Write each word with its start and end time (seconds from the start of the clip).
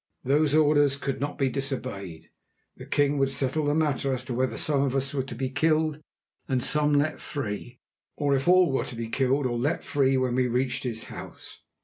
Those 0.23 0.55
orders 0.55 0.97
could 0.97 1.21
not 1.21 1.37
be 1.37 1.47
disobeyed. 1.47 2.31
The 2.77 2.87
king 2.87 3.19
would 3.19 3.29
settle 3.29 3.65
the 3.65 3.75
matter 3.75 4.11
as 4.11 4.25
to 4.25 4.33
whether 4.33 4.57
some 4.57 4.81
of 4.81 4.95
us 4.95 5.13
were 5.13 5.21
to 5.21 5.35
be 5.35 5.51
killed 5.51 6.01
and 6.47 6.63
some 6.63 6.93
let 6.93 7.19
free, 7.19 7.77
or 8.17 8.35
if 8.35 8.47
all 8.47 8.71
were 8.71 8.85
to 8.85 8.95
be 8.95 9.09
killed 9.09 9.45
or 9.45 9.59
let 9.59 9.83
free, 9.83 10.17
when 10.17 10.33
we 10.33 10.47
reached 10.47 10.85
his 10.85 11.03
House. 11.03 11.59